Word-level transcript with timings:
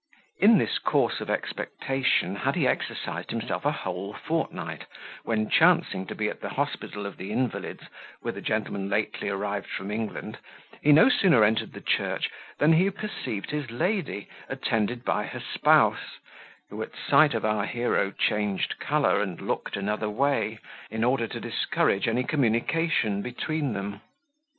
In 0.39 0.57
this 0.57 0.79
course 0.79 1.21
of 1.21 1.29
expectation 1.29 2.37
had 2.37 2.55
he 2.55 2.65
exercised 2.67 3.29
himself 3.29 3.65
a 3.67 3.71
whole 3.71 4.13
fortnight, 4.15 4.85
when, 5.25 5.47
chancing 5.47 6.07
to 6.07 6.15
be 6.15 6.27
at 6.27 6.41
the 6.41 6.49
Hospital 6.49 7.05
of 7.05 7.17
the 7.17 7.31
Invalids 7.31 7.83
with 8.23 8.35
a 8.35 8.41
gentleman 8.41 8.89
lately 8.89 9.29
arrived 9.29 9.67
from 9.69 9.91
England, 9.91 10.39
he 10.81 10.91
no 10.91 11.07
sooner 11.07 11.43
entered 11.43 11.73
the 11.73 11.81
church 11.81 12.31
than 12.57 12.73
he 12.73 12.89
perceived 12.89 13.51
his 13.51 13.69
lady, 13.69 14.27
attended 14.49 15.05
by 15.05 15.25
her 15.25 15.39
spouse, 15.39 16.17
who 16.71 16.81
at 16.81 16.93
sight 16.95 17.35
of 17.35 17.45
our 17.45 17.67
hero 17.67 18.09
changed 18.09 18.79
colour 18.79 19.21
and 19.21 19.39
looked 19.39 19.77
another 19.77 20.09
way, 20.09 20.57
in 20.89 21.03
order 21.03 21.27
to 21.27 21.39
discourage 21.39 22.07
any 22.07 22.23
communication 22.23 23.21
between 23.21 23.73
them. 23.73 24.01